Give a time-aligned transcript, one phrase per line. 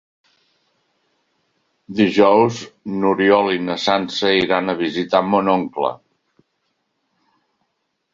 [1.99, 2.61] Dijous
[3.03, 5.93] n'Oriol i na Sança iran a visitar mon oncle.